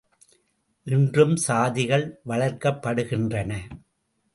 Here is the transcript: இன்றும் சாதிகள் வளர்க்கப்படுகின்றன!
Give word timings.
இன்றும் 0.87 1.35
சாதிகள் 1.47 2.07
வளர்க்கப்படுகின்றன! 2.27 3.51